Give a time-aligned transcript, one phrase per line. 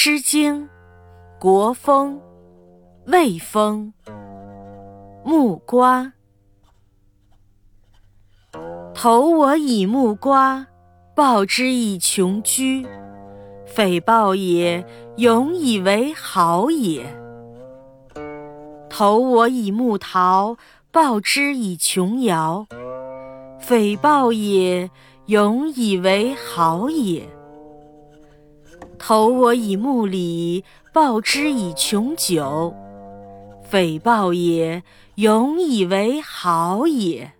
[0.00, 0.62] 诗经·
[1.40, 2.20] 国风·
[3.10, 3.92] 魏风·
[5.24, 6.12] 木瓜。
[8.94, 10.68] 投我以木瓜，
[11.16, 12.86] 报之以琼琚。
[13.66, 17.04] 匪报也，永以为好也。
[18.88, 20.56] 投我以木桃，
[20.92, 22.68] 报之以琼瑶。
[23.58, 24.88] 匪报也，
[25.26, 27.28] 永以为好也。
[28.98, 32.74] 投我以木李，报之以琼玖。
[33.62, 34.82] 匪报也，
[35.16, 37.32] 永以为好也。